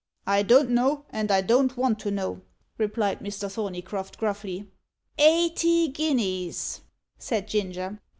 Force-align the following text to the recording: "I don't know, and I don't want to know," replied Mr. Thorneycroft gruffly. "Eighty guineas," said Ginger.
"I 0.25 0.41
don't 0.41 0.71
know, 0.71 1.05
and 1.11 1.29
I 1.29 1.41
don't 1.41 1.77
want 1.77 1.99
to 1.99 2.09
know," 2.09 2.41
replied 2.79 3.19
Mr. 3.19 3.51
Thorneycroft 3.51 4.17
gruffly. 4.17 4.67
"Eighty 5.19 5.89
guineas," 5.89 6.81
said 7.19 7.47
Ginger. 7.47 7.99